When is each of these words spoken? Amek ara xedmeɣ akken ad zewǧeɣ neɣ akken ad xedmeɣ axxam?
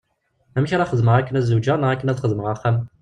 Amek 0.57 0.71
ara 0.73 0.89
xedmeɣ 0.91 1.15
akken 1.17 1.37
ad 1.39 1.45
zewǧeɣ 1.49 1.77
neɣ 1.77 1.89
akken 1.91 2.09
ad 2.11 2.21
xedmeɣ 2.23 2.47
axxam? 2.53 2.77